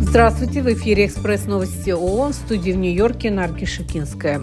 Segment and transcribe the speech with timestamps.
[0.00, 4.40] Здравствуйте, в эфире «Экспресс новости ООН» в студии в Нью-Йорке Нарги Шикинская.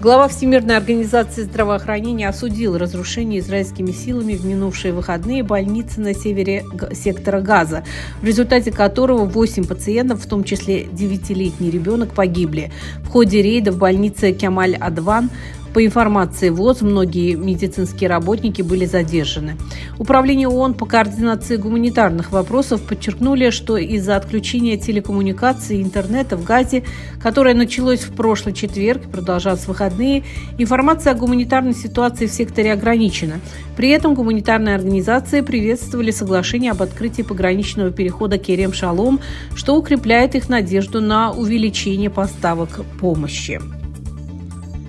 [0.00, 7.40] Глава Всемирной организации здравоохранения осудил разрушение израильскими силами в минувшие выходные больницы на севере сектора
[7.40, 7.84] Газа,
[8.20, 12.72] в результате которого 8 пациентов, в том числе 9-летний ребенок, погибли.
[13.04, 15.30] В ходе рейда в больнице Кемаль-Адван
[15.72, 19.56] по информации ВОЗ, многие медицинские работники были задержаны.
[19.98, 26.84] Управление ООН по координации гуманитарных вопросов подчеркнули, что из-за отключения телекоммуникаций и интернета в Газе,
[27.20, 30.24] которое началось в прошлый четверг и в выходные,
[30.58, 33.40] информация о гуманитарной ситуации в секторе ограничена.
[33.76, 39.20] При этом гуманитарные организации приветствовали соглашение об открытии пограничного перехода Керем-Шалом,
[39.54, 43.60] что укрепляет их надежду на увеличение поставок помощи.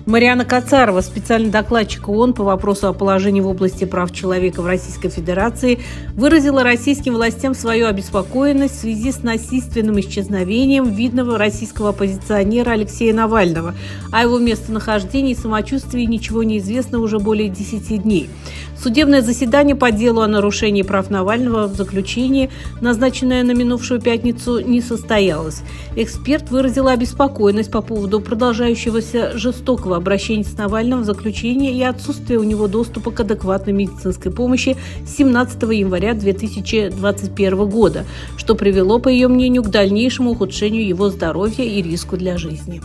[0.06, 5.08] Мариана Кацарова, специальный докладчик ООН по вопросу о положении в области прав человека в Российской
[5.08, 5.78] Федерации,
[6.12, 13.74] выразила российским властям свою обеспокоенность в связи с насильственным исчезновением видного российского оппозиционера Алексея Навального.
[14.12, 18.28] О его местонахождении и самочувствии ничего не известно уже более 10 дней.
[18.76, 22.50] Судебное заседание по делу о нарушении прав Навального в заключении,
[22.82, 25.62] назначенное на минувшую пятницу, не состоялось.
[25.96, 32.44] Эксперт выразил обеспокоенность по поводу продолжающегося жестокого обращения с Навальным в заключение и отсутствия у
[32.44, 38.04] него доступа к адекватной медицинской помощи с 17 января 2021 года,
[38.36, 42.80] что привело, по ее мнению, к дальнейшему ухудшению его здоровья и риску для жизни.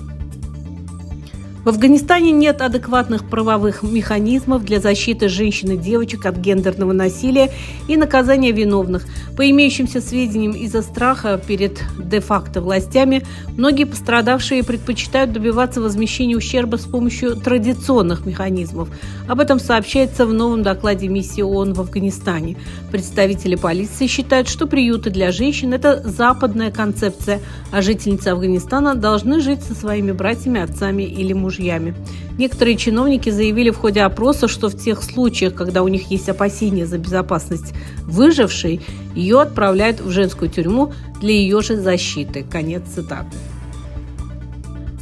[1.65, 7.51] В Афганистане нет адекватных правовых механизмов для защиты женщин и девочек от гендерного насилия
[7.89, 9.05] и наказания виновных.
[9.35, 13.25] По имеющимся сведениям из-за страха перед де-факто властями,
[13.57, 18.87] многие пострадавшие предпочитают добиваться возмещения ущерба с помощью традиционных механизмов.
[19.27, 22.55] Об этом сообщается в новом докладе миссии ООН в Афганистане.
[22.89, 29.61] Представители полиции считают, что приюты для женщин– это западная концепция, а жительницы Афганистана должны жить
[29.61, 31.95] со своими братьями, отцами или мужьями мужьями.
[32.37, 36.85] Некоторые чиновники заявили в ходе опроса, что в тех случаях, когда у них есть опасения
[36.85, 38.81] за безопасность выжившей,
[39.15, 42.45] ее отправляют в женскую тюрьму для ее же защиты.
[42.49, 43.35] Конец цитаты.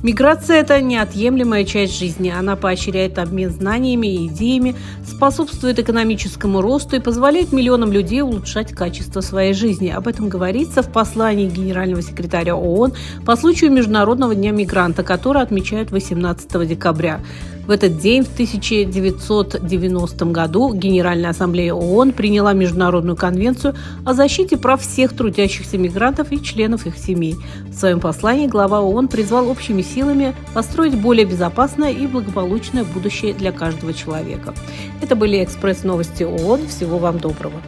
[0.03, 2.29] Миграция– это неотъемлемая часть жизни.
[2.29, 9.21] Она поощряет обмен знаниями и идеями, способствует экономическому росту и позволяет миллионам людей улучшать качество
[9.21, 9.89] своей жизни.
[9.89, 12.93] Об этом говорится в послании генерального секретаря ООН
[13.25, 17.19] по случаю Международного дня мигранта, который отмечают 18 декабря.
[17.67, 24.81] В этот день, в 1990 году, Генеральная ассамблея ООН приняла Международную конвенцию о защите прав
[24.81, 27.35] всех трудящихся мигрантов и членов их семей.
[27.67, 33.51] В своем послании глава ООН призвал общими силами построить более безопасное и благополучное будущее для
[33.51, 34.53] каждого человека.
[35.01, 36.67] Это были экспресс-новости ООН.
[36.69, 37.61] Всего вам доброго.